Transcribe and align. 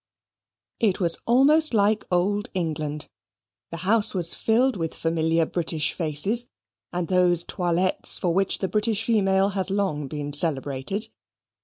It 0.79 0.99
was 0.99 1.19
almost 1.27 1.75
like 1.75 2.05
Old 2.09 2.49
England. 2.55 3.07
The 3.69 3.77
house 3.85 4.15
was 4.15 4.33
filled 4.33 4.75
with 4.75 4.95
familiar 4.95 5.45
British 5.45 5.93
faces, 5.93 6.47
and 6.91 7.07
those 7.07 7.43
toilettes 7.43 8.17
for 8.19 8.33
which 8.33 8.57
the 8.57 8.67
British 8.67 9.03
female 9.03 9.49
has 9.49 9.69
long 9.69 10.07
been 10.07 10.33
celebrated. 10.33 11.09